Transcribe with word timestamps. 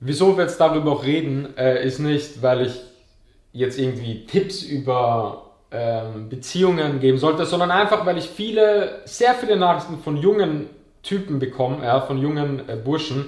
Wieso 0.00 0.36
wir 0.36 0.44
jetzt 0.44 0.60
darüber 0.60 0.92
auch 0.92 1.04
reden, 1.04 1.56
äh, 1.56 1.84
ist 1.86 1.98
nicht, 1.98 2.42
weil 2.42 2.66
ich 2.66 2.80
jetzt 3.52 3.78
irgendwie 3.78 4.26
Tipps 4.26 4.62
über 4.62 5.46
ähm, 5.70 6.28
Beziehungen 6.28 7.00
geben 7.00 7.18
sollte, 7.18 7.46
sondern 7.46 7.70
einfach, 7.70 8.04
weil 8.04 8.18
ich 8.18 8.28
viele, 8.28 9.00
sehr 9.04 9.34
viele 9.34 9.56
Nachrichten 9.56 9.98
von 9.98 10.16
jungen 10.16 10.66
Typen 11.02 11.38
bekomme, 11.38 11.84
ja, 11.84 12.00
von 12.00 12.18
jungen 12.18 12.68
äh, 12.68 12.76
Burschen, 12.76 13.26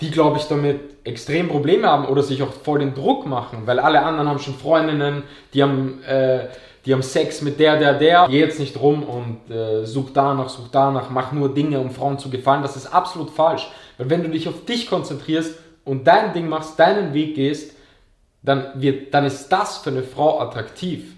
die, 0.00 0.10
glaube 0.10 0.38
ich, 0.38 0.44
damit 0.44 0.80
extrem 1.04 1.48
Probleme 1.48 1.88
haben 1.88 2.06
oder 2.06 2.22
sich 2.22 2.42
auch 2.42 2.52
voll 2.52 2.80
den 2.80 2.94
Druck 2.94 3.26
machen, 3.26 3.62
weil 3.64 3.78
alle 3.78 4.02
anderen 4.02 4.28
haben 4.28 4.38
schon 4.38 4.54
Freundinnen, 4.54 5.22
die 5.54 5.62
haben, 5.62 6.02
äh, 6.04 6.48
die 6.84 6.92
haben 6.92 7.02
Sex 7.02 7.42
mit 7.42 7.58
der, 7.58 7.78
der, 7.78 7.94
der. 7.94 8.26
Geh 8.28 8.40
jetzt 8.40 8.60
nicht 8.60 8.78
rum 8.80 9.02
und 9.02 9.50
äh, 9.54 9.86
such 9.86 10.10
danach, 10.12 10.48
such 10.48 10.68
danach, 10.70 11.10
mach 11.10 11.32
nur 11.32 11.52
Dinge, 11.54 11.80
um 11.80 11.90
Frauen 11.90 12.18
zu 12.18 12.28
gefallen. 12.28 12.62
Das 12.62 12.76
ist 12.76 12.86
absolut 12.86 13.30
falsch. 13.30 13.68
Weil 13.98 14.10
wenn 14.10 14.22
du 14.22 14.28
dich 14.28 14.48
auf 14.48 14.64
dich 14.64 14.88
konzentrierst 14.88 15.58
und 15.86 16.06
dein 16.06 16.34
Ding 16.34 16.48
machst, 16.48 16.78
deinen 16.78 17.14
Weg 17.14 17.36
gehst, 17.36 17.74
dann, 18.42 18.66
wird, 18.74 19.14
dann 19.14 19.24
ist 19.24 19.48
das 19.48 19.78
für 19.78 19.90
eine 19.90 20.02
Frau 20.02 20.40
attraktiv. 20.40 21.14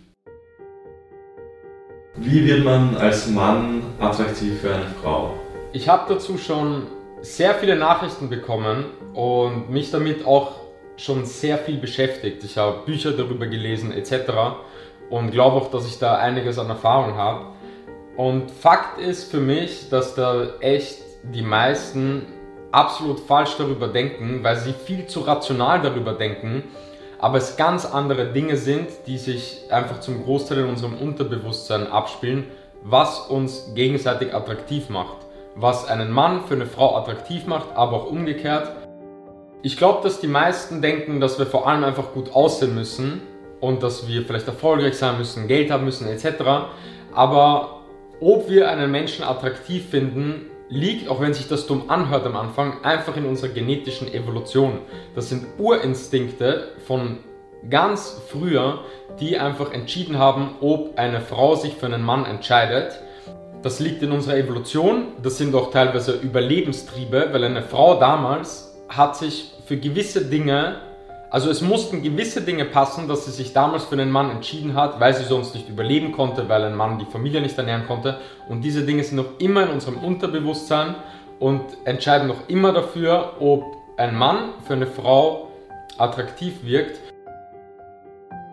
Wie 2.17 2.47
wird 2.47 2.65
man 2.65 2.97
als 2.97 3.29
Mann 3.29 3.83
attraktiv 3.99 4.61
für 4.61 4.75
eine 4.75 4.87
Frau? 5.03 5.35
Ich 5.73 5.89
habe 5.89 6.13
dazu 6.13 6.39
schon 6.39 6.87
sehr 7.21 7.55
viele 7.55 7.77
Nachrichten 7.77 8.29
bekommen 8.29 8.85
und 9.15 9.71
mich 9.71 9.91
damit 9.91 10.27
auch 10.27 10.53
schon 10.97 11.25
sehr 11.25 11.59
viel 11.59 11.79
beschäftigt. 11.79 12.45
Ich 12.45 12.59
habe 12.59 12.85
Bücher 12.85 13.13
darüber 13.13 13.47
gelesen 13.47 13.93
etc. 13.93 14.31
und 15.11 15.31
glaube 15.31 15.57
auch, 15.57 15.71
dass 15.71 15.87
ich 15.87 15.99
da 15.99 16.17
einiges 16.17 16.59
an 16.59 16.69
Erfahrung 16.69 17.15
habe. 17.15 17.47
Und 18.17 18.51
Fakt 18.51 19.01
ist 19.01 19.31
für 19.31 19.41
mich, 19.41 19.89
dass 19.91 20.15
da 20.15 20.55
echt 20.61 20.99
die 21.23 21.43
meisten 21.43 22.27
absolut 22.73 23.21
falsch 23.21 23.57
darüber 23.59 23.89
denken, 23.89 24.41
weil 24.43 24.57
sie 24.57 24.73
viel 24.73 25.07
zu 25.07 25.21
rational 25.21 25.81
darüber 25.81 26.13
denken, 26.13 26.65
aber 27.19 27.39
es 27.39 27.57
ganz 27.57 27.85
andere 27.85 28.33
Dinge 28.33 28.57
sind, 28.57 28.89
die 29.07 29.19
sich 29.19 29.63
einfach 29.71 30.01
zum 30.01 30.23
Großteil 30.25 30.59
in 30.59 30.69
unserem 30.69 30.97
Unterbewusstsein 30.97 31.87
abspielen, 31.87 32.45
was 32.83 33.19
uns 33.29 33.75
gegenseitig 33.75 34.35
attraktiv 34.35 34.89
macht 34.89 35.29
was 35.61 35.89
einen 35.89 36.11
Mann 36.11 36.45
für 36.47 36.55
eine 36.55 36.67
Frau 36.67 36.97
attraktiv 36.97 37.47
macht, 37.47 37.75
aber 37.75 37.97
auch 37.97 38.07
umgekehrt. 38.11 38.71
Ich 39.63 39.77
glaube, 39.77 40.03
dass 40.05 40.21
die 40.21 40.29
meisten 40.29 40.81
denken, 40.81 41.21
dass 41.21 41.39
wir 41.39 41.47
vor 41.47 41.67
allem 41.67 41.83
einfach 41.83 42.13
gut 42.13 42.33
aussehen 42.33 42.75
müssen 42.75 43.23
und 43.61 43.83
dass 43.83 44.07
wir 44.07 44.23
vielleicht 44.23 44.47
erfolgreich 44.47 44.97
sein 44.97 45.19
müssen, 45.19 45.49
Geld 45.49 45.71
haben 45.73 45.85
müssen 45.85 46.07
etc. 46.07 46.43
Aber 47.13 47.81
ob 48.21 48.49
wir 48.49 48.71
einen 48.71 48.91
Menschen 48.93 49.25
attraktiv 49.25 49.89
finden, 49.91 50.47
liegt, 50.69 51.09
auch 51.09 51.21
wenn 51.21 51.35
sich 51.35 51.49
das 51.49 51.67
dumm 51.67 51.85
anhört 51.89 52.27
am 52.27 52.37
Anfang, 52.37 52.85
einfach 52.85 53.17
in 53.17 53.27
unserer 53.27 53.51
genetischen 53.51 54.13
Evolution. 54.13 54.81
Das 55.15 55.29
sind 55.29 55.47
Urinstinkte 55.59 56.69
von 56.87 57.19
ganz 57.69 58.21
früher, 58.29 58.81
die 59.21 59.39
einfach 59.39 59.73
entschieden 59.73 60.19
haben, 60.19 60.51
ob 60.61 60.99
eine 60.99 61.21
Frau 61.21 61.55
sich 61.55 61.75
für 61.75 61.87
einen 61.87 62.03
Mann 62.03 62.25
entscheidet 62.25 63.01
das 63.63 63.81
liegt 63.81 64.03
in 64.03 64.13
unserer 64.13 64.37
Evolution. 64.37 65.09
Das 65.23 65.39
sind 65.39 65.55
auch 65.55 65.71
teilweise 65.73 66.13
Überlebenstriebe, 66.13 67.29
weil 67.33 67.45
eine 67.45 67.63
Frau 67.63 67.99
damals 67.99 68.77
hat 68.89 69.17
sich 69.17 69.53
für 69.67 69.77
gewisse 69.77 70.25
Dinge, 70.25 70.77
also 71.31 71.51
es 71.51 71.61
mussten 71.61 72.03
gewisse 72.03 72.41
Dinge 72.41 72.65
passen, 72.65 73.07
dass 73.07 73.27
sie 73.27 73.31
sich 73.31 73.53
damals 73.53 73.85
für 73.85 73.95
einen 73.95 74.11
Mann 74.11 74.31
entschieden 74.31 74.75
hat, 74.75 74.99
weil 74.99 75.15
sie 75.15 75.25
sonst 75.25 75.55
nicht 75.55 75.69
überleben 75.69 76.13
konnte, 76.13 76.49
weil 76.49 76.65
ein 76.65 76.75
Mann 76.75 76.99
die 76.99 77.05
Familie 77.05 77.43
nicht 77.43 77.59
ernähren 77.59 77.87
konnte. 77.87 78.19
Und 78.49 78.63
diese 78.63 78.87
Dinge 78.87 79.05
sind 79.05 79.17
noch 79.17 79.39
immer 79.39 79.65
in 79.65 79.71
unserem 79.71 79.99
Unterbewusstsein 79.99 80.95
und 81.39 81.63
entscheiden 81.85 82.29
noch 82.29 82.49
immer 82.49 82.73
dafür, 82.73 83.35
ob 83.41 83.63
ein 83.99 84.17
Mann 84.17 84.51
für 84.67 84.73
eine 84.73 84.87
Frau 84.87 85.49
attraktiv 85.99 86.55
wirkt. 86.63 86.99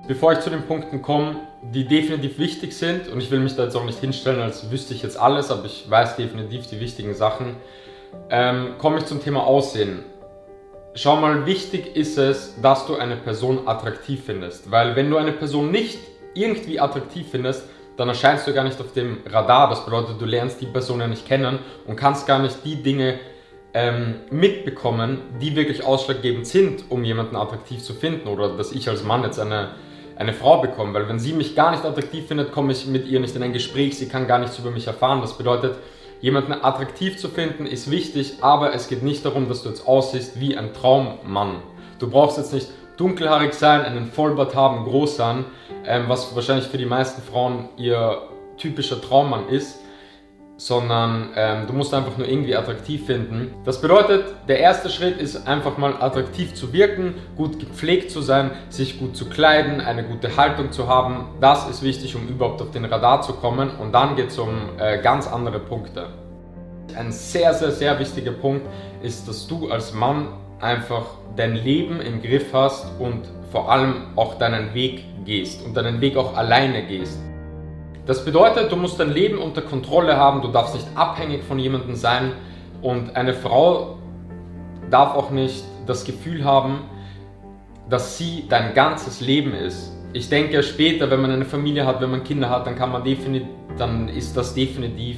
Bevor 0.08 0.34
ich 0.34 0.40
zu 0.42 0.50
den 0.50 0.64
Punkten 0.64 1.02
komme, 1.02 1.38
die 1.62 1.86
definitiv 1.86 2.38
wichtig 2.38 2.78
sind, 2.78 3.08
und 3.08 3.22
ich 3.22 3.32
will 3.32 3.40
mich 3.40 3.56
da 3.56 3.64
jetzt 3.64 3.76
auch 3.76 3.86
nicht 3.86 4.00
hinstellen, 4.00 4.42
als 4.42 4.70
wüsste 4.70 4.94
ich 4.94 5.02
jetzt 5.02 5.18
alles, 5.18 5.50
aber 5.50 5.66
ich 5.66 5.90
weiß 5.90 6.18
definitiv 6.18 6.68
die 6.68 6.80
wichtigen 6.80 7.16
Sachen, 7.16 7.56
ähm, 8.30 8.76
komme 8.78 9.00
ich 9.00 9.06
zum 9.06 9.22
Thema 9.24 9.46
Aussehen. 9.48 10.04
Schau 10.98 11.18
mal, 11.18 11.46
wichtig 11.46 11.98
ist 11.98 12.18
es, 12.18 12.56
dass 12.62 12.88
du 12.88 12.96
eine 12.96 13.18
Person 13.18 13.68
attraktiv 13.68 14.22
findest, 14.26 14.72
weil 14.72 14.96
wenn 14.96 15.10
du 15.10 15.18
eine 15.18 15.34
Person 15.34 15.70
nicht 15.70 16.00
irgendwie 16.34 16.80
attraktiv 16.80 17.28
findest, 17.30 17.68
dann 17.98 18.08
erscheinst 18.08 18.48
du 18.48 18.54
gar 18.54 18.64
nicht 18.64 18.80
auf 18.80 18.94
dem 18.94 19.18
Radar. 19.26 19.70
Das 19.70 19.84
bedeutet, 19.84 20.22
du 20.22 20.26
lernst 20.26 20.62
die 20.62 20.66
Person 20.66 21.02
ja 21.02 21.08
nicht 21.08 21.28
kennen 21.28 21.60
und 21.86 21.98
kannst 21.98 22.28
gar 22.28 22.40
nicht 22.40 22.64
die 22.64 22.82
Dinge 22.82 23.20
ähm, 23.74 24.22
mitbekommen, 24.32 25.20
die 25.42 25.58
wirklich 25.58 25.84
ausschlaggebend 25.84 26.48
sind, 26.48 26.86
um 26.88 27.04
jemanden 27.04 27.36
attraktiv 27.36 27.84
zu 27.84 27.94
finden 27.94 28.30
oder 28.30 28.56
dass 28.56 28.72
ich 28.72 28.88
als 28.88 29.04
Mann 29.04 29.24
jetzt 29.24 29.40
eine 29.40 29.72
eine 30.18 30.32
Frau 30.32 30.62
bekommen, 30.62 30.94
weil 30.94 31.10
wenn 31.10 31.20
sie 31.20 31.34
mich 31.34 31.56
gar 31.56 31.72
nicht 31.72 31.84
attraktiv 31.84 32.28
findet, 32.28 32.52
komme 32.52 32.72
ich 32.72 32.86
mit 32.86 33.06
ihr 33.06 33.20
nicht 33.20 33.36
in 33.36 33.44
ein 33.44 33.52
Gespräch, 33.52 33.98
sie 33.98 34.08
kann 34.08 34.28
gar 34.28 34.40
nichts 34.40 34.58
über 34.58 34.72
mich 34.72 34.88
erfahren. 34.88 35.20
Das 35.20 35.38
bedeutet, 35.38 35.76
jemanden 36.26 36.54
attraktiv 36.54 37.20
zu 37.20 37.30
finden 37.30 37.68
ist 37.68 37.92
wichtig, 37.92 38.38
aber 38.42 38.74
es 38.74 38.88
geht 38.88 39.04
nicht 39.04 39.24
darum, 39.24 39.48
dass 39.48 39.62
du 39.62 39.70
jetzt 39.70 39.88
aussiehst 39.88 40.40
wie 40.40 40.58
ein 40.58 40.74
Traummann. 40.74 41.62
Du 42.00 42.10
brauchst 42.10 42.40
jetzt 42.40 42.52
nicht 42.52 42.68
dunkelhaarig 42.98 43.54
sein, 43.54 43.82
einen 43.82 44.08
Vollbart 44.08 44.56
haben, 44.56 44.86
groß 44.86 45.18
sein, 45.18 45.46
ähm, 45.86 46.06
was 46.08 46.36
wahrscheinlich 46.36 46.66
für 46.66 46.80
die 46.80 46.88
meisten 46.88 47.22
Frauen 47.22 47.70
ihr 47.78 48.24
typischer 48.58 49.00
Traummann 49.00 49.50
ist 49.50 49.78
sondern 50.58 51.30
ähm, 51.36 51.68
du 51.68 51.74
musst 51.74 51.94
einfach 51.94 52.18
nur 52.18 52.28
irgendwie 52.28 52.56
attraktiv 52.56 53.06
finden. 53.06 53.54
Das 53.66 53.82
bedeutet, 53.82 54.26
der 54.48 54.60
erste 54.60 54.90
Schritt 54.90 55.20
ist 55.20 55.48
einfach 55.48 55.78
mal 55.78 55.96
attraktiv 56.00 56.54
zu 56.54 56.72
wirken, 56.72 57.16
gut 57.36 57.60
gepflegt 57.60 58.12
zu 58.12 58.22
sein, 58.22 58.52
sich 58.70 59.00
gut 59.00 59.18
zu 59.18 59.28
kleiden, 59.28 59.82
eine 59.82 60.04
gute 60.04 60.38
Haltung 60.38 60.72
zu 60.72 60.88
haben. 60.88 61.28
Das 61.42 61.70
ist 61.70 61.84
wichtig, 61.84 62.16
um 62.16 62.28
überhaupt 62.28 62.62
auf 62.62 62.72
den 62.72 62.86
Radar 62.86 63.22
zu 63.22 63.34
kommen 63.34 63.70
und 63.70 63.94
dann 63.94 64.16
geht 64.16 64.30
es 64.30 64.40
um 64.40 64.50
äh, 64.78 65.02
ganz 65.02 65.28
andere 65.28 65.60
Punkte. 65.60 66.08
Ein 66.96 67.12
sehr, 67.12 67.54
sehr, 67.54 67.72
sehr 67.72 68.00
wichtiger 68.00 68.32
Punkt 68.32 68.66
ist, 69.04 69.28
dass 69.28 69.48
du 69.48 69.70
als 69.70 69.94
Mann 69.94 70.28
einfach 70.62 71.06
dein 71.36 71.56
Leben 71.56 72.00
im 72.00 72.22
Griff 72.22 72.54
hast 72.54 72.86
und 73.00 73.24
vor 73.52 73.70
allem 73.70 74.08
auch 74.16 74.38
deinen 74.38 74.74
Weg 74.74 75.04
gehst 75.26 75.66
und 75.66 75.76
deinen 75.76 76.00
Weg 76.00 76.16
auch 76.16 76.36
alleine 76.38 76.86
gehst. 76.86 77.20
Das 78.06 78.24
bedeutet, 78.24 78.72
du 78.72 78.76
musst 78.76 79.00
dein 79.00 79.12
Leben 79.12 79.40
unter 79.40 79.62
Kontrolle 79.64 80.16
haben, 80.16 80.42
du 80.42 80.50
darfst 80.50 80.76
nicht 80.76 80.88
abhängig 80.94 81.44
von 81.44 81.58
jemandem 81.58 81.96
sein 81.96 82.34
und 82.82 83.16
eine 83.16 83.34
Frau 83.34 83.98
darf 84.92 85.16
auch 85.16 85.32
nicht 85.32 85.64
das 85.88 86.04
Gefühl 86.04 86.44
haben, 86.44 86.82
dass 87.90 88.18
sie 88.18 88.46
dein 88.48 88.76
ganzes 88.76 89.22
Leben 89.22 89.54
ist. 89.54 89.92
Ich 90.14 90.30
denke 90.30 90.62
später, 90.62 91.10
wenn 91.10 91.22
man 91.22 91.32
eine 91.32 91.46
Familie 91.46 91.86
hat, 91.86 92.00
wenn 92.00 92.12
man 92.12 92.24
Kinder 92.24 92.50
hat, 92.50 92.68
dann 92.68 92.76
kann 92.76 92.92
man 92.92 93.04
definitiv, 93.04 93.48
dann 93.78 94.08
ist 94.08 94.38
das 94.38 94.54
definitiv 94.54 95.18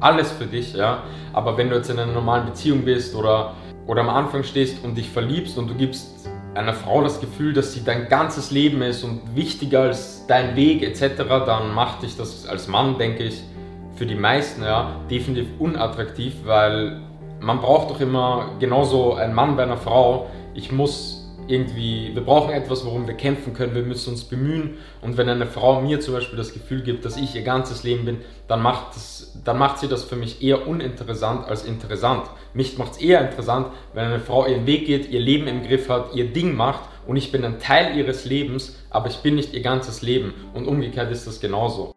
alles 0.00 0.32
für 0.32 0.46
dich, 0.46 0.74
ja. 0.74 1.04
Aber 1.32 1.56
wenn 1.56 1.70
du 1.70 1.76
jetzt 1.76 1.90
in 1.90 1.98
einer 1.98 2.12
normalen 2.12 2.46
Beziehung 2.46 2.82
bist 2.84 3.14
oder, 3.14 3.54
oder 3.86 4.02
am 4.02 4.10
Anfang 4.10 4.42
stehst 4.42 4.84
und 4.84 4.96
dich 4.96 5.08
verliebst 5.08 5.56
und 5.58 5.68
du 5.68 5.74
gibst 5.74 6.28
einer 6.56 6.74
Frau 6.74 7.02
das 7.02 7.20
Gefühl, 7.20 7.52
dass 7.52 7.72
sie 7.72 7.84
dein 7.84 8.08
ganzes 8.08 8.50
Leben 8.50 8.82
ist 8.82 9.04
und 9.04 9.36
wichtiger 9.36 9.82
als 9.82 10.26
dein 10.26 10.56
Weg 10.56 10.82
etc., 10.82 11.24
dann 11.46 11.74
macht 11.74 12.02
dich 12.02 12.16
das 12.16 12.46
als 12.46 12.68
Mann, 12.68 12.98
denke 12.98 13.24
ich, 13.24 13.42
für 13.94 14.06
die 14.06 14.14
meisten 14.14 14.62
ja 14.62 14.96
definitiv 15.10 15.48
unattraktiv, 15.58 16.34
weil 16.44 17.00
man 17.40 17.60
braucht 17.60 17.90
doch 17.90 18.00
immer 18.00 18.50
genauso 18.58 19.14
einen 19.14 19.34
Mann 19.34 19.56
bei 19.56 19.62
einer 19.62 19.76
Frau. 19.76 20.26
Ich 20.54 20.72
muss 20.72 21.15
irgendwie, 21.48 22.10
wir 22.14 22.22
brauchen 22.22 22.52
etwas, 22.52 22.84
worum 22.84 23.06
wir 23.06 23.14
kämpfen 23.14 23.54
können, 23.54 23.74
wir 23.74 23.82
müssen 23.82 24.10
uns 24.10 24.24
bemühen. 24.24 24.78
Und 25.02 25.16
wenn 25.16 25.28
eine 25.28 25.46
Frau 25.46 25.80
mir 25.80 26.00
zum 26.00 26.14
Beispiel 26.14 26.36
das 26.36 26.52
Gefühl 26.52 26.82
gibt, 26.82 27.04
dass 27.04 27.16
ich 27.16 27.34
ihr 27.34 27.42
ganzes 27.42 27.82
Leben 27.82 28.04
bin, 28.04 28.18
dann 28.48 28.62
macht, 28.62 28.94
das, 28.94 29.38
dann 29.44 29.58
macht 29.58 29.78
sie 29.78 29.88
das 29.88 30.04
für 30.04 30.16
mich 30.16 30.42
eher 30.42 30.66
uninteressant 30.66 31.48
als 31.48 31.64
interessant. 31.64 32.26
Mich 32.54 32.78
macht 32.78 32.92
es 32.92 32.98
eher 32.98 33.20
interessant, 33.20 33.68
wenn 33.94 34.06
eine 34.06 34.20
Frau 34.20 34.46
ihren 34.46 34.66
Weg 34.66 34.86
geht, 34.86 35.10
ihr 35.10 35.20
Leben 35.20 35.46
im 35.46 35.62
Griff 35.62 35.88
hat, 35.88 36.14
ihr 36.14 36.32
Ding 36.32 36.54
macht 36.54 36.88
und 37.06 37.16
ich 37.16 37.30
bin 37.30 37.44
ein 37.44 37.58
Teil 37.58 37.96
ihres 37.96 38.24
Lebens, 38.24 38.76
aber 38.90 39.08
ich 39.08 39.18
bin 39.18 39.36
nicht 39.36 39.54
ihr 39.54 39.62
ganzes 39.62 40.02
Leben. 40.02 40.34
Und 40.54 40.66
umgekehrt 40.66 41.10
ist 41.12 41.26
das 41.26 41.40
genauso. 41.40 41.94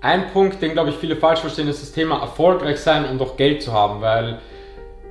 Ein 0.00 0.30
Punkt, 0.32 0.62
den 0.62 0.72
glaube 0.72 0.90
ich 0.90 0.96
viele 0.96 1.16
falsch 1.16 1.40
verstehen, 1.40 1.66
ist 1.66 1.82
das 1.82 1.90
Thema 1.90 2.20
erfolgreich 2.20 2.78
sein 2.78 3.04
und 3.04 3.20
auch 3.20 3.36
Geld 3.36 3.62
zu 3.62 3.72
haben, 3.72 4.00
weil 4.00 4.38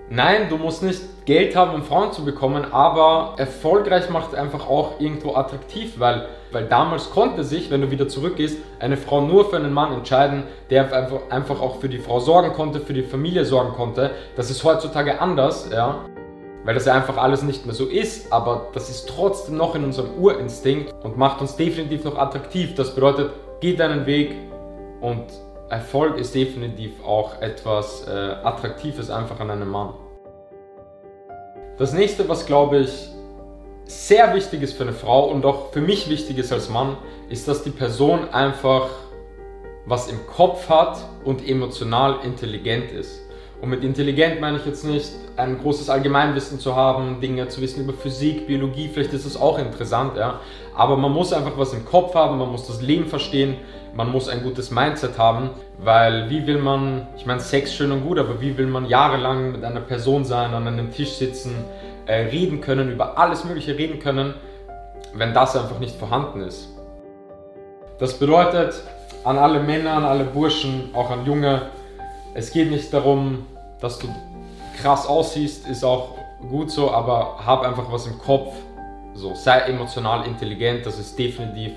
Nein, 0.09 0.47
du 0.49 0.57
musst 0.57 0.83
nicht 0.83 1.01
Geld 1.25 1.53
haben, 1.57 1.73
um 1.73 1.83
Frauen 1.83 2.13
zu 2.13 2.23
bekommen, 2.23 2.65
aber 2.71 3.33
erfolgreich 3.37 4.09
macht 4.09 4.33
einfach 4.33 4.69
auch 4.69 5.01
irgendwo 5.01 5.35
attraktiv, 5.35 5.99
weil, 5.99 6.29
weil 6.53 6.65
damals 6.65 7.09
konnte 7.09 7.43
sich, 7.43 7.69
wenn 7.69 7.81
du 7.81 7.91
wieder 7.91 8.07
zurückgehst, 8.07 8.59
eine 8.79 8.95
Frau 8.95 9.19
nur 9.19 9.49
für 9.49 9.57
einen 9.57 9.73
Mann 9.73 9.91
entscheiden, 9.91 10.43
der 10.69 10.93
einfach, 10.93 11.19
einfach 11.29 11.59
auch 11.59 11.81
für 11.81 11.89
die 11.89 11.97
Frau 11.97 12.21
sorgen 12.21 12.53
konnte, 12.53 12.79
für 12.79 12.93
die 12.93 13.03
Familie 13.03 13.43
sorgen 13.43 13.73
konnte. 13.73 14.11
Das 14.37 14.49
ist 14.49 14.63
heutzutage 14.63 15.19
anders, 15.19 15.69
ja, 15.73 16.05
weil 16.63 16.73
das 16.73 16.85
ja 16.85 16.93
einfach 16.93 17.17
alles 17.17 17.43
nicht 17.43 17.65
mehr 17.65 17.75
so 17.75 17.85
ist, 17.85 18.31
aber 18.31 18.67
das 18.73 18.89
ist 18.89 19.09
trotzdem 19.09 19.57
noch 19.57 19.75
in 19.75 19.83
unserem 19.83 20.11
Urinstinkt 20.17 20.93
und 21.03 21.17
macht 21.17 21.41
uns 21.41 21.57
definitiv 21.57 22.05
noch 22.05 22.17
attraktiv. 22.17 22.75
Das 22.75 22.95
bedeutet, 22.95 23.31
geh 23.59 23.75
deinen 23.75 24.05
Weg 24.05 24.35
und 25.01 25.25
Erfolg 25.69 26.17
ist 26.17 26.33
definitiv 26.33 27.03
auch 27.03 27.41
etwas 27.41 28.07
äh, 28.07 28.11
Attraktives 28.11 29.09
einfach 29.09 29.39
an 29.39 29.51
einem 29.51 29.69
Mann. 29.69 29.93
Das 31.77 31.93
nächste, 31.93 32.27
was 32.29 32.45
glaube 32.45 32.79
ich 32.79 33.09
sehr 33.85 34.33
wichtig 34.33 34.61
ist 34.61 34.73
für 34.73 34.83
eine 34.83 34.93
Frau 34.93 35.29
und 35.29 35.45
auch 35.45 35.71
für 35.71 35.81
mich 35.81 36.09
wichtig 36.09 36.37
ist 36.37 36.51
als 36.51 36.69
Mann, 36.69 36.97
ist, 37.29 37.47
dass 37.47 37.63
die 37.63 37.69
Person 37.69 38.29
einfach 38.31 38.89
was 39.85 40.09
im 40.09 40.25
Kopf 40.27 40.67
hat 40.69 40.97
und 41.23 41.47
emotional 41.47 42.19
intelligent 42.23 42.91
ist. 42.91 43.21
Und 43.61 43.69
mit 43.69 43.83
intelligent 43.83 44.39
meine 44.39 44.57
ich 44.57 44.65
jetzt 44.65 44.85
nicht 44.85 45.11
ein 45.35 45.59
großes 45.59 45.89
Allgemeinwissen 45.89 46.59
zu 46.59 46.75
haben, 46.75 47.19
Dinge 47.21 47.47
zu 47.47 47.59
wissen 47.61 47.83
über 47.83 47.93
Physik, 47.93 48.45
Biologie, 48.45 48.87
vielleicht 48.87 49.13
ist 49.13 49.25
das 49.25 49.39
auch 49.39 49.57
interessant, 49.57 50.15
ja. 50.15 50.39
Aber 50.75 50.95
man 50.95 51.11
muss 51.11 51.33
einfach 51.33 51.57
was 51.57 51.73
im 51.73 51.83
Kopf 51.83 52.13
haben, 52.13 52.37
man 52.37 52.51
muss 52.51 52.67
das 52.67 52.81
Leben 52.81 53.07
verstehen, 53.07 53.55
man 53.95 54.11
muss 54.11 54.29
ein 54.29 54.43
gutes 54.43 54.69
Mindset 54.69 55.17
haben, 55.17 55.49
weil 55.79 56.29
wie 56.29 56.45
will 56.45 56.59
man, 56.59 57.07
ich 57.17 57.25
meine 57.25 57.39
Sex 57.39 57.73
schön 57.73 57.91
und 57.91 58.03
gut, 58.05 58.19
aber 58.19 58.41
wie 58.41 58.55
will 58.59 58.67
man 58.67 58.85
jahrelang 58.85 59.53
mit 59.53 59.63
einer 59.63 59.79
Person 59.79 60.23
sein, 60.23 60.53
an 60.53 60.67
einem 60.67 60.91
Tisch 60.91 61.13
sitzen, 61.13 61.55
äh, 62.05 62.13
reden 62.27 62.61
können, 62.61 62.91
über 62.91 63.17
alles 63.17 63.43
Mögliche 63.43 63.75
reden 63.75 63.99
können, 63.99 64.35
wenn 65.15 65.33
das 65.33 65.55
einfach 65.55 65.79
nicht 65.79 65.95
vorhanden 65.95 66.41
ist. 66.41 66.69
Das 67.97 68.19
bedeutet 68.19 68.83
an 69.23 69.39
alle 69.39 69.59
Männer, 69.59 69.93
an 69.93 70.05
alle 70.05 70.25
Burschen, 70.25 70.91
auch 70.93 71.09
an 71.09 71.25
Junge, 71.25 71.63
es 72.37 72.51
geht 72.51 72.69
nicht 72.69 72.93
darum, 72.93 73.47
dass 73.81 73.97
du 73.97 74.07
krass 74.79 75.07
aussiehst, 75.07 75.67
ist 75.67 75.83
auch 75.83 76.19
gut 76.49 76.69
so, 76.69 76.91
aber 76.91 77.39
hab 77.43 77.63
einfach 77.63 77.91
was 77.91 78.05
im 78.05 78.19
Kopf. 78.19 78.53
So, 79.15 79.33
sei 79.33 79.61
emotional 79.61 80.27
intelligent, 80.27 80.85
das 80.85 80.99
ist 80.99 81.17
definitiv, 81.17 81.71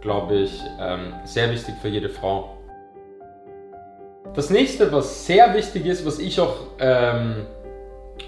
glaube 0.00 0.34
ich, 0.34 0.60
ähm, 0.80 1.14
sehr 1.22 1.48
wichtig 1.52 1.76
für 1.80 1.86
jede 1.86 2.08
Frau. 2.08 2.58
Das 4.34 4.50
nächste, 4.50 4.90
was 4.90 5.24
sehr 5.24 5.54
wichtig 5.54 5.86
ist, 5.86 6.04
was 6.04 6.18
ich 6.18 6.40
auch 6.40 6.56
ähm, 6.80 7.46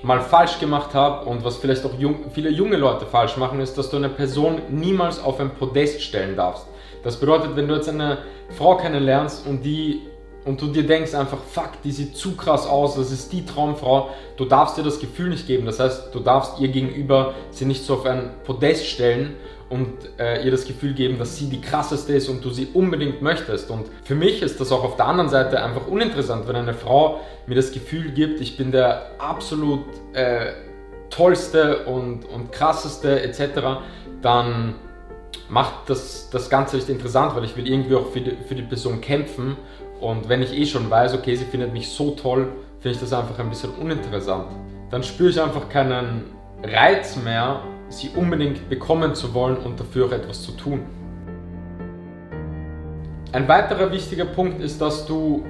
mal 0.05 0.21
falsch 0.21 0.61
gemacht 0.61 0.95
habe 0.95 1.29
und 1.29 1.45
was 1.45 1.57
vielleicht 1.57 1.85
auch 1.85 1.99
jung, 1.99 2.31
viele 2.31 2.51
junge 2.51 2.77
Leute 2.77 3.05
falsch 3.05 3.37
machen, 3.37 3.59
ist, 3.59 3.77
dass 3.77 3.91
du 3.91 3.97
eine 3.97 4.11
Person 4.11 4.63
niemals 4.69 5.21
auf 5.21 5.41
ein 5.41 5.51
Podest 5.51 6.03
stellen 6.03 6.37
darfst. 6.37 6.69
Das 7.03 7.19
bedeutet, 7.19 7.57
wenn 7.57 7.67
du 7.67 7.75
jetzt 7.75 7.89
eine 7.89 8.19
Frau 8.51 8.77
kennenlernst 8.77 9.45
und 9.49 9.63
die 9.65 10.03
und 10.45 10.61
du 10.61 10.67
dir 10.67 10.87
denkst 10.87 11.15
einfach, 11.15 11.39
fuck, 11.39 11.71
die 11.83 11.91
sieht 11.91 12.17
zu 12.17 12.37
krass 12.37 12.67
aus, 12.67 12.97
das 12.97 13.11
ist 13.11 13.33
die 13.33 13.47
Traumfrau, 13.47 14.11
du 14.37 14.45
darfst 14.45 14.77
dir 14.77 14.83
das 14.83 15.01
Gefühl 15.01 15.31
nicht 15.31 15.47
geben. 15.47 15.65
Das 15.65 15.81
heißt, 15.81 16.15
du 16.15 16.21
darfst 16.21 16.61
ihr 16.61 16.69
gegenüber 16.69 17.35
sie 17.51 17.65
nicht 17.65 17.85
so 17.85 17.95
auf 17.95 18.05
ein 18.05 18.31
Podest 18.45 18.87
stellen 18.87 19.37
und 19.71 19.91
äh, 20.19 20.45
ihr 20.45 20.51
das 20.51 20.67
Gefühl 20.67 20.93
geben, 20.93 21.19
dass 21.19 21.39
sie 21.39 21.49
die 21.49 21.61
krasseste 21.61 22.13
ist 22.13 22.29
und 22.29 22.45
du 22.45 22.51
sie 22.51 22.69
unbedingt 22.75 23.23
möchtest. 23.23 23.71
Und 23.71 23.87
für 24.05 24.15
mich 24.15 24.43
ist 24.43 24.61
das 24.61 24.71
auch 24.71 24.85
auf 24.85 24.97
der 24.97 25.07
anderen 25.07 25.31
Seite 25.31 25.63
einfach 25.63 25.87
uninteressant, 25.87 26.47
wenn 26.47 26.57
eine 26.57 26.75
Frau 26.75 27.21
mir 27.47 27.55
das 27.55 27.73
Gefühl 27.73 28.11
gibt, 28.11 28.41
ich 28.41 28.57
bin 28.57 28.71
der 28.71 29.13
absolut 29.19 29.85
äh, 30.13 30.53
tollste 31.09 31.87
und, 31.87 32.27
und 32.27 32.53
krasseste 32.53 33.23
etc., 33.23 33.81
dann 34.21 34.75
macht 35.49 35.89
das, 35.89 36.31
das 36.31 36.51
Ganze 36.51 36.77
nicht 36.77 36.89
interessant, 36.89 37.35
weil 37.37 37.45
ich 37.45 37.57
will 37.57 37.67
irgendwie 37.67 37.95
auch 37.95 38.11
für 38.11 38.21
die, 38.21 38.37
für 38.49 38.55
die 38.55 38.63
Person 38.63 39.01
kämpfen 39.01 39.57
und 40.01 40.29
wenn 40.29 40.43
ich 40.43 40.53
eh 40.53 40.67
schon 40.67 40.91
weiß, 40.91 41.15
okay, 41.15 41.35
sie 41.37 41.45
findet 41.45 41.73
mich 41.73 41.89
so 41.89 42.11
toll, 42.11 42.49
finde 42.81 42.95
ich 42.95 43.01
das 43.01 43.13
einfach 43.13 43.39
ein 43.39 43.49
bisschen 43.49 43.71
uninteressant. 43.71 44.47
Dann 44.91 45.03
spüre 45.03 45.31
ich 45.31 45.41
einfach 45.41 45.69
keinen 45.69 46.25
Reiz 46.63 47.17
mehr, 47.17 47.61
sie 47.89 48.11
unbedingt 48.15 48.69
bekommen 48.69 49.15
zu 49.15 49.33
wollen 49.35 49.57
und 49.57 49.79
dafür 49.79 50.07
auch 50.07 50.13
etwas 50.13 50.43
zu 50.43 50.53
tun. 50.53 50.81
Ein 53.33 53.49
weiterer 53.49 53.91
wichtiger 53.91 54.27
Punkt 54.27 54.61
ist, 54.61 54.81
dass 54.81 55.07
du, 55.07 55.45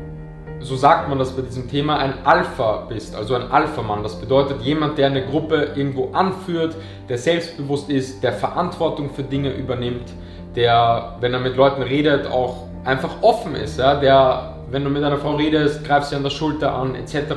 so 0.61 0.77
sagt 0.77 1.09
man 1.09 1.19
das 1.19 1.33
bei 1.33 1.43
diesem 1.43 1.69
Thema, 1.69 1.99
ein 1.99 2.15
Alpha 2.25 2.87
bist, 2.89 3.15
also 3.15 3.35
ein 3.35 3.51
Alpha-Mann. 3.51 4.03
Das 4.03 4.19
bedeutet 4.19 4.62
jemand, 4.62 4.97
der 4.99 5.09
eine 5.09 5.27
Gruppe 5.27 5.73
irgendwo 5.75 6.11
anführt, 6.12 6.75
der 7.09 7.19
selbstbewusst 7.19 7.91
ist, 7.91 8.23
der 8.23 8.33
Verantwortung 8.33 9.11
für 9.11 9.23
Dinge 9.23 9.53
übernimmt, 9.53 10.12
der, 10.56 11.17
wenn 11.21 11.35
er 11.35 11.41
mit 11.41 11.56
Leuten 11.56 11.83
redet, 11.83 12.27
auch 12.27 12.65
einfach 12.85 13.23
offen 13.23 13.55
ist, 13.55 13.79
ja, 13.79 13.95
der, 13.97 14.56
wenn 14.71 14.85
du 14.85 14.91
mit 14.91 15.03
einer 15.03 15.19
Frau 15.19 15.37
redest, 15.37 15.85
greifst 15.85 16.11
sie 16.11 16.17
an 16.17 16.23
der 16.23 16.31
Schulter 16.31 16.75
an, 16.75 16.95
etc. 16.95 17.35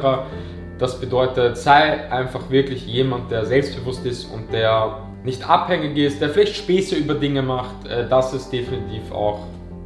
Das 0.77 0.99
bedeutet, 0.99 1.57
sei 1.57 2.09
einfach 2.11 2.49
wirklich 2.49 2.85
jemand, 2.85 3.31
der 3.31 3.45
selbstbewusst 3.45 4.05
ist 4.05 4.25
und 4.25 4.53
der 4.53 4.99
nicht 5.23 5.47
abhängig 5.47 5.97
ist, 5.97 6.21
der 6.21 6.29
vielleicht 6.29 6.55
Späße 6.55 6.95
über 6.95 7.15
Dinge 7.15 7.41
macht. 7.41 7.87
Äh, 7.87 8.07
das 8.07 8.33
ist 8.33 8.51
definitiv 8.51 9.11
auch, 9.11 9.39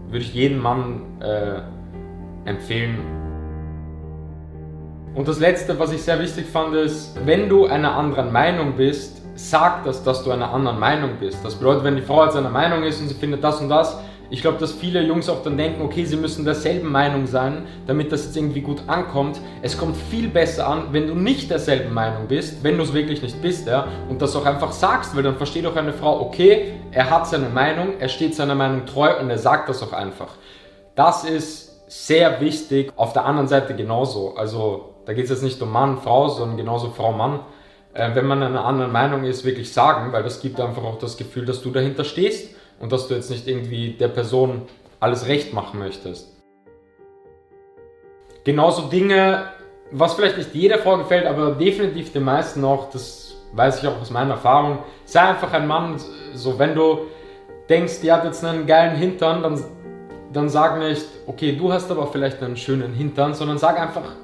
würde 0.07 0.23
ich 0.23 0.33
jedem 0.33 0.59
Mann 0.59 1.01
äh, 1.21 2.49
empfehlen. 2.49 3.20
Und 5.13 5.27
das 5.27 5.39
Letzte, 5.39 5.77
was 5.77 5.91
ich 5.91 6.01
sehr 6.01 6.19
wichtig 6.19 6.45
fand, 6.45 6.73
ist, 6.73 7.17
wenn 7.25 7.49
du 7.49 7.65
einer 7.65 7.95
anderen 7.97 8.31
Meinung 8.31 8.77
bist, 8.77 9.21
sag 9.35 9.83
das, 9.83 10.03
dass 10.03 10.23
du 10.23 10.31
einer 10.31 10.53
anderen 10.53 10.79
Meinung 10.79 11.11
bist. 11.19 11.43
Das 11.43 11.55
bedeutet, 11.55 11.83
wenn 11.83 11.97
die 11.97 12.01
Frau 12.01 12.23
jetzt 12.23 12.37
einer 12.37 12.49
Meinung 12.49 12.83
ist 12.83 13.01
und 13.01 13.09
sie 13.09 13.15
findet 13.15 13.43
das 13.43 13.59
und 13.59 13.67
das, 13.67 13.97
ich 14.29 14.41
glaube, 14.41 14.57
dass 14.59 14.71
viele 14.71 15.01
Jungs 15.01 15.27
auch 15.27 15.43
dann 15.43 15.57
denken, 15.57 15.81
okay, 15.81 16.05
sie 16.05 16.15
müssen 16.15 16.45
derselben 16.45 16.89
Meinung 16.89 17.27
sein, 17.27 17.65
damit 17.85 18.13
das 18.13 18.23
jetzt 18.23 18.37
irgendwie 18.37 18.61
gut 18.61 18.83
ankommt. 18.87 19.41
Es 19.61 19.77
kommt 19.77 19.97
viel 19.97 20.29
besser 20.29 20.67
an, 20.67 20.83
wenn 20.91 21.07
du 21.07 21.15
nicht 21.15 21.51
derselben 21.51 21.93
Meinung 21.93 22.27
bist, 22.29 22.63
wenn 22.63 22.77
du 22.77 22.83
es 22.83 22.93
wirklich 22.93 23.21
nicht 23.21 23.41
bist, 23.41 23.67
ja, 23.67 23.89
und 24.07 24.21
das 24.21 24.33
auch 24.37 24.45
einfach 24.45 24.71
sagst, 24.71 25.13
weil 25.17 25.23
dann 25.23 25.35
versteht 25.35 25.65
auch 25.65 25.75
eine 25.75 25.91
Frau, 25.91 26.21
okay, 26.21 26.75
er 26.91 27.09
hat 27.09 27.27
seine 27.27 27.49
Meinung, 27.49 27.99
er 27.99 28.07
steht 28.07 28.33
seiner 28.33 28.55
Meinung 28.55 28.85
treu 28.85 29.19
und 29.19 29.29
er 29.29 29.37
sagt 29.37 29.67
das 29.67 29.83
auch 29.83 29.91
einfach. 29.91 30.35
Das 30.95 31.25
ist 31.25 31.81
sehr 31.89 32.39
wichtig. 32.39 32.93
Auf 32.95 33.11
der 33.11 33.25
anderen 33.25 33.49
Seite 33.49 33.75
genauso. 33.75 34.35
Also 34.37 34.90
da 35.05 35.13
geht 35.13 35.25
es 35.25 35.29
jetzt 35.29 35.43
nicht 35.43 35.61
um 35.61 35.71
Mann, 35.71 35.97
Frau, 35.97 36.29
sondern 36.29 36.57
genauso 36.57 36.89
Frau, 36.89 37.11
Mann. 37.11 37.39
Äh, 37.93 38.15
wenn 38.15 38.25
man 38.25 38.41
einer 38.41 38.65
anderen 38.65 38.91
Meinung 38.91 39.23
ist, 39.23 39.43
wirklich 39.43 39.73
sagen, 39.73 40.13
weil 40.13 40.23
das 40.23 40.41
gibt 40.41 40.59
einfach 40.59 40.83
auch 40.83 40.97
das 40.97 41.17
Gefühl, 41.17 41.45
dass 41.45 41.61
du 41.61 41.71
dahinter 41.71 42.03
stehst 42.03 42.55
und 42.79 42.91
dass 42.91 43.07
du 43.07 43.15
jetzt 43.15 43.29
nicht 43.29 43.47
irgendwie 43.47 43.93
der 43.93 44.07
Person 44.07 44.63
alles 44.99 45.27
recht 45.27 45.53
machen 45.53 45.79
möchtest. 45.79 46.41
Genauso 48.43 48.83
Dinge, 48.83 49.51
was 49.91 50.13
vielleicht 50.13 50.37
nicht 50.37 50.53
jeder 50.55 50.79
Frau 50.79 50.97
gefällt, 50.97 51.25
aber 51.25 51.51
definitiv 51.51 52.13
den 52.13 52.23
meisten 52.23 52.63
auch, 52.63 52.89
das 52.91 53.35
weiß 53.53 53.81
ich 53.81 53.87
auch 53.87 53.99
aus 53.99 54.09
meiner 54.09 54.31
Erfahrung, 54.31 54.79
sei 55.05 55.21
einfach 55.21 55.51
ein 55.53 55.67
Mann, 55.67 55.97
so 56.33 56.57
wenn 56.57 56.73
du 56.73 57.07
denkst, 57.69 58.01
die 58.01 58.11
hat 58.11 58.23
jetzt 58.23 58.43
einen 58.43 58.65
geilen 58.65 58.95
Hintern, 58.95 59.43
dann, 59.43 59.63
dann 60.31 60.49
sag 60.49 60.79
nicht, 60.79 61.05
okay, 61.27 61.55
du 61.55 61.71
hast 61.71 61.91
aber 61.91 62.07
vielleicht 62.07 62.41
einen 62.41 62.57
schönen 62.57 62.93
Hintern, 62.93 63.33
sondern 63.33 63.57
sag 63.57 63.79
einfach, 63.79 64.15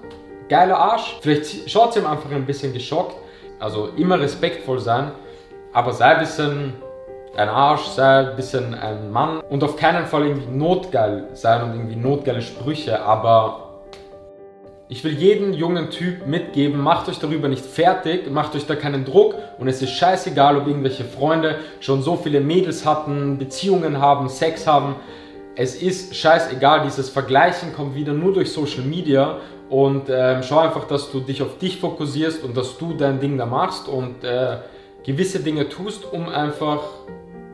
geiler 0.49 0.77
Arsch. 0.77 1.17
Vielleicht 1.21 1.69
schaut 1.69 1.94
sie 1.94 1.99
ihm 1.99 2.05
einfach 2.05 2.31
ein 2.31 2.45
bisschen 2.45 2.73
geschockt. 2.73 3.15
Also 3.59 3.89
immer 3.97 4.19
respektvoll 4.19 4.79
sein, 4.79 5.11
aber 5.73 5.91
sei 5.94 6.13
ein 6.13 6.19
bisschen 6.19 6.73
ein 7.38 7.50
Arsch 7.50 7.86
sei, 7.86 8.29
ein 8.29 8.36
bisschen 8.36 8.74
ein 8.74 9.12
Mann 9.12 9.39
und 9.41 9.63
auf 9.63 9.75
keinen 9.75 10.07
Fall 10.07 10.25
irgendwie 10.25 10.50
notgeil 10.50 11.27
sein 11.33 11.63
und 11.63 11.74
irgendwie 11.75 11.95
notgeile 11.95 12.41
Sprüche, 12.41 13.01
aber 13.01 13.63
ich 14.89 15.03
will 15.03 15.13
jeden 15.13 15.53
jungen 15.53 15.89
Typ 15.91 16.25
mitgeben, 16.25 16.81
macht 16.81 17.10
euch 17.10 17.19
darüber 17.19 17.48
nicht 17.48 17.65
fertig, 17.65 18.31
macht 18.31 18.55
euch 18.55 18.65
da 18.65 18.75
keinen 18.75 19.05
Druck 19.05 19.36
und 19.60 19.67
es 19.67 19.81
ist 19.81 19.91
scheißegal, 19.91 20.57
ob 20.57 20.65
irgendwelche 20.65 21.03
Freunde 21.03 21.60
schon 21.79 22.01
so 22.01 22.15
viele 22.15 22.41
Mädels 22.41 22.86
hatten, 22.86 23.38
Beziehungen 23.38 24.00
haben, 24.01 24.29
Sex 24.29 24.65
haben. 24.65 24.95
Es 25.55 25.75
ist 25.75 26.15
scheißegal, 26.15 26.83
dieses 26.83 27.10
Vergleichen 27.10 27.74
kommt 27.75 27.95
wieder 27.95 28.13
nur 28.13 28.33
durch 28.33 28.51
Social 28.51 28.83
Media 28.83 29.38
und 29.69 30.09
ähm, 30.09 30.43
schau 30.43 30.59
einfach, 30.59 30.86
dass 30.86 31.12
du 31.12 31.19
dich 31.19 31.41
auf 31.41 31.57
dich 31.57 31.79
fokussierst 31.79 32.43
und 32.43 32.55
dass 32.55 32.77
du 32.77 32.93
dein 32.93 33.19
Ding 33.19 33.38
da 33.38 33.45
machst 33.45 33.88
und 33.88 34.24
äh, 34.24 34.57
gewisse 35.05 35.39
Dinge 35.39 35.67
tust, 35.69 36.12
um 36.12 36.29
einfach 36.29 36.81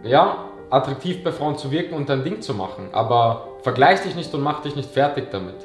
ja, 0.03 0.49
attraktiv 0.69 1.23
bei 1.23 1.31
Frauen 1.31 1.57
zu 1.57 1.71
wirken 1.71 1.93
und 1.95 2.09
dein 2.09 2.23
Ding 2.23 2.41
zu 2.41 2.53
machen. 2.53 2.89
Aber 2.91 3.47
vergleich 3.61 4.01
dich 4.01 4.15
nicht 4.15 4.33
und 4.33 4.41
mach 4.41 4.61
dich 4.61 4.75
nicht 4.75 4.89
fertig 4.89 5.31
damit. 5.31 5.55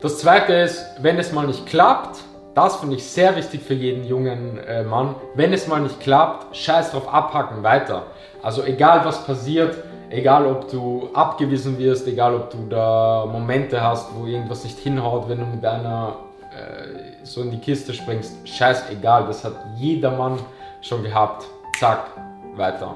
Das 0.00 0.18
zweite 0.18 0.52
ist, 0.54 0.84
wenn 1.00 1.18
es 1.18 1.32
mal 1.32 1.46
nicht 1.46 1.66
klappt, 1.66 2.18
das 2.54 2.76
finde 2.76 2.96
ich 2.96 3.04
sehr 3.04 3.34
wichtig 3.36 3.62
für 3.62 3.74
jeden 3.74 4.04
jungen 4.04 4.58
äh, 4.58 4.84
Mann. 4.84 5.16
Wenn 5.34 5.52
es 5.52 5.66
mal 5.66 5.80
nicht 5.80 6.00
klappt, 6.00 6.56
scheiß 6.56 6.92
drauf 6.92 7.12
abhacken, 7.12 7.62
weiter. 7.62 8.04
Also 8.42 8.62
egal 8.62 9.04
was 9.04 9.24
passiert, 9.26 9.76
egal 10.14 10.46
ob 10.46 10.70
du 10.70 11.08
abgewiesen 11.12 11.78
wirst, 11.78 12.06
egal 12.06 12.34
ob 12.34 12.50
du 12.50 12.58
da 12.68 13.26
Momente 13.30 13.82
hast, 13.82 14.14
wo 14.14 14.26
irgendwas 14.26 14.64
nicht 14.64 14.78
hinhaut, 14.78 15.28
wenn 15.28 15.40
du 15.40 15.46
mit 15.46 15.64
einer 15.64 16.16
äh, 16.52 17.24
so 17.24 17.42
in 17.42 17.50
die 17.50 17.58
Kiste 17.58 17.92
springst, 17.92 18.48
scheiß 18.48 18.90
egal, 18.90 19.26
das 19.26 19.44
hat 19.44 19.54
jeder 19.76 20.12
Mann 20.12 20.38
schon 20.80 21.02
gehabt. 21.02 21.44
Zack, 21.78 22.06
weiter. 22.54 22.94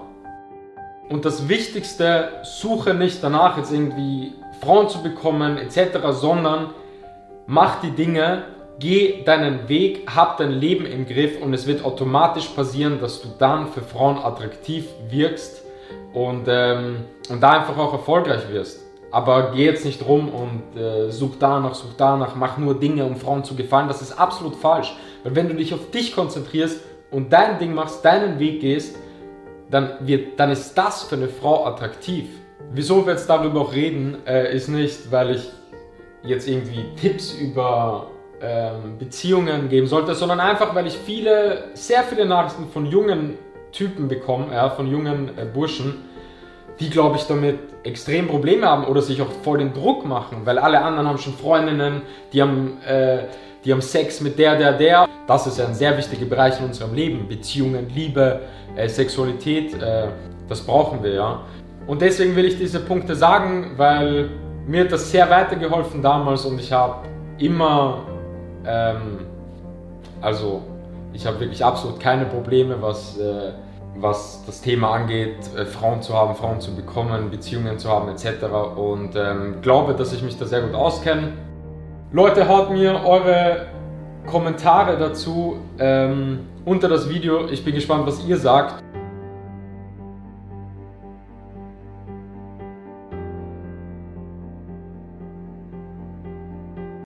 Und 1.08 1.24
das 1.24 1.48
Wichtigste, 1.48 2.28
suche 2.44 2.94
nicht 2.94 3.24
danach, 3.24 3.56
jetzt 3.56 3.72
irgendwie 3.72 4.34
Frauen 4.60 4.88
zu 4.88 5.02
bekommen 5.02 5.56
etc., 5.56 5.98
sondern 6.12 6.70
mach 7.46 7.80
die 7.80 7.90
Dinge, 7.90 8.44
geh 8.78 9.24
deinen 9.24 9.68
Weg, 9.68 10.08
hab 10.14 10.36
dein 10.36 10.52
Leben 10.52 10.86
im 10.86 11.06
Griff 11.06 11.42
und 11.42 11.52
es 11.52 11.66
wird 11.66 11.84
automatisch 11.84 12.46
passieren, 12.48 13.00
dass 13.00 13.20
du 13.20 13.28
dann 13.38 13.72
für 13.72 13.80
Frauen 13.80 14.18
attraktiv 14.18 14.86
wirkst 15.10 15.64
und, 16.12 16.46
ähm, 16.48 17.04
und 17.28 17.42
da 17.42 17.50
einfach 17.50 17.76
auch 17.78 17.92
erfolgreich 17.92 18.50
wirst. 18.50 18.84
Aber 19.10 19.52
geh 19.52 19.64
jetzt 19.64 19.84
nicht 19.84 20.06
rum 20.06 20.28
und 20.28 20.78
äh, 20.78 21.10
such 21.10 21.36
danach, 21.38 21.74
such 21.74 21.94
danach, 21.96 22.34
mach 22.34 22.58
nur 22.58 22.78
Dinge, 22.78 23.04
um 23.04 23.16
Frauen 23.16 23.42
zu 23.42 23.54
gefallen. 23.54 23.88
Das 23.88 24.02
ist 24.02 24.18
absolut 24.18 24.56
falsch. 24.56 24.94
Weil 25.24 25.34
wenn 25.34 25.48
du 25.48 25.54
dich 25.54 25.72
auf 25.72 25.90
dich 25.90 26.14
konzentrierst, 26.14 26.80
und 27.10 27.32
dein 27.32 27.58
Ding 27.58 27.74
machst, 27.74 28.04
deinen 28.04 28.38
Weg 28.38 28.60
gehst, 28.60 28.96
dann, 29.70 29.92
wird, 30.00 30.38
dann 30.38 30.50
ist 30.50 30.74
das 30.74 31.04
für 31.04 31.16
eine 31.16 31.28
Frau 31.28 31.66
attraktiv. 31.66 32.28
Wieso 32.72 33.06
wir 33.06 33.14
jetzt 33.14 33.28
darüber 33.28 33.62
auch 33.62 33.72
reden, 33.72 34.18
äh, 34.26 34.54
ist 34.54 34.68
nicht, 34.68 35.10
weil 35.10 35.36
ich 35.36 35.50
jetzt 36.22 36.48
irgendwie 36.48 36.84
Tipps 37.00 37.32
über 37.34 38.10
ähm, 38.40 38.98
Beziehungen 38.98 39.68
geben 39.68 39.86
sollte, 39.86 40.14
sondern 40.14 40.40
einfach, 40.40 40.74
weil 40.74 40.86
ich 40.86 40.96
viele, 40.96 41.64
sehr 41.74 42.02
viele 42.02 42.26
Nachrichten 42.26 42.68
von 42.68 42.86
jungen 42.86 43.38
Typen 43.72 44.08
bekomme, 44.08 44.52
ja, 44.52 44.70
von 44.70 44.86
jungen 44.86 45.30
äh, 45.36 45.44
Burschen, 45.44 45.94
die, 46.80 46.90
glaube 46.90 47.16
ich, 47.16 47.24
damit 47.24 47.58
extrem 47.82 48.28
Probleme 48.28 48.66
haben 48.66 48.84
oder 48.84 49.02
sich 49.02 49.20
auch 49.20 49.30
voll 49.42 49.58
den 49.58 49.72
Druck 49.72 50.06
machen, 50.06 50.42
weil 50.44 50.58
alle 50.58 50.80
anderen 50.80 51.08
haben 51.08 51.18
schon 51.18 51.34
Freundinnen, 51.34 52.02
die 52.32 52.42
haben, 52.42 52.78
äh, 52.86 53.24
die 53.64 53.72
haben 53.72 53.80
Sex 53.80 54.20
mit 54.20 54.38
der, 54.38 54.56
der, 54.56 54.72
der. 54.72 55.08
Das 55.26 55.46
ist 55.46 55.58
ja 55.58 55.66
ein 55.66 55.74
sehr 55.74 55.96
wichtiger 55.96 56.26
Bereich 56.26 56.58
in 56.60 56.66
unserem 56.66 56.94
Leben. 56.94 57.28
Beziehungen, 57.28 57.88
Liebe, 57.94 58.40
äh, 58.76 58.88
Sexualität, 58.88 59.74
äh, 59.82 60.08
das 60.48 60.60
brauchen 60.60 61.02
wir, 61.02 61.14
ja. 61.14 61.40
Und 61.86 62.02
deswegen 62.02 62.36
will 62.36 62.44
ich 62.44 62.58
diese 62.58 62.80
Punkte 62.80 63.14
sagen, 63.14 63.72
weil 63.76 64.30
mir 64.66 64.84
hat 64.84 64.92
das 64.92 65.10
sehr 65.10 65.28
weitergeholfen 65.30 66.02
damals 66.02 66.44
und 66.44 66.60
ich 66.60 66.70
habe 66.70 67.08
immer, 67.38 68.04
ähm, 68.66 69.20
also 70.20 70.62
ich 71.12 71.26
habe 71.26 71.40
wirklich 71.40 71.64
absolut 71.64 72.00
keine 72.00 72.26
Probleme, 72.26 72.76
was, 72.80 73.18
äh, 73.18 73.52
was 73.96 74.42
das 74.46 74.60
Thema 74.60 74.92
angeht, 74.92 75.36
äh, 75.56 75.64
Frauen 75.64 76.02
zu 76.02 76.14
haben, 76.14 76.34
Frauen 76.34 76.60
zu 76.60 76.74
bekommen, 76.74 77.30
Beziehungen 77.30 77.78
zu 77.78 77.88
haben 77.88 78.08
etc. 78.08 78.44
Und 78.76 79.16
ähm, 79.16 79.60
glaube, 79.62 79.94
dass 79.94 80.12
ich 80.12 80.22
mich 80.22 80.38
da 80.38 80.46
sehr 80.46 80.62
gut 80.62 80.74
auskenne. 80.74 81.32
Leute, 82.12 82.48
haut 82.48 82.70
mir 82.70 83.04
eure 83.04 83.66
Kommentare 84.26 84.98
dazu 84.98 85.58
ähm, 85.78 86.40
unter 86.64 86.88
das 86.88 87.08
Video. 87.08 87.48
Ich 87.48 87.64
bin 87.64 87.74
gespannt, 87.74 88.06
was 88.06 88.24
ihr 88.26 88.36
sagt. 88.36 88.82